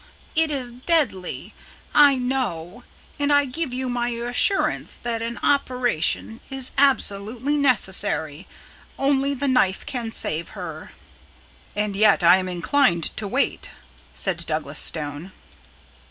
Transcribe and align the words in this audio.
It 0.35 0.49
is 0.49 0.71
deadly. 0.71 1.53
I 1.93 2.15
know, 2.15 2.83
and 3.19 3.31
I 3.31 3.45
give 3.45 3.71
you 3.71 3.87
my 3.87 4.09
assurance 4.09 4.95
that 5.03 5.21
an 5.21 5.37
operation 5.43 6.39
is 6.49 6.71
absolutely 6.75 7.55
necessary. 7.55 8.47
Only 8.97 9.35
the 9.35 9.47
knife 9.47 9.85
can 9.85 10.11
save 10.11 10.49
her." 10.57 10.91
"And 11.75 11.95
yet 11.95 12.23
I 12.23 12.37
am 12.37 12.49
inclined 12.49 13.15
to 13.17 13.27
wait," 13.27 13.69
said 14.15 14.43
Douglas 14.47 14.79
Stone. 14.79 15.33